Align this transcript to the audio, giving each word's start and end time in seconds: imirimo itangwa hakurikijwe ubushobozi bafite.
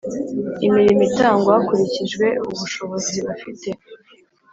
imirimo 0.65 1.01
itangwa 1.09 1.51
hakurikijwe 1.57 2.25
ubushobozi 2.49 3.17
bafite. 3.27 3.69